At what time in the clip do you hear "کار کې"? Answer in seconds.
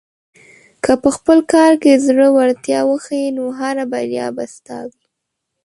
1.53-2.01